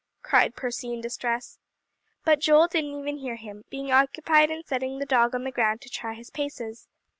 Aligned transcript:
cried 0.23 0.55
Percy 0.55 0.91
in 0.95 0.99
distress. 0.99 1.59
But 2.25 2.39
Joel 2.39 2.65
didn't 2.67 2.99
even 3.01 3.17
hear 3.17 3.35
him, 3.35 3.65
being 3.69 3.91
occupied 3.91 4.49
in 4.49 4.63
setting 4.63 4.97
the 4.97 5.05
dog 5.05 5.35
on 5.35 5.43
the 5.43 5.51
ground 5.51 5.81
to 5.81 5.91
try 5.91 6.15
his 6.15 6.31
paces. 6.31 6.87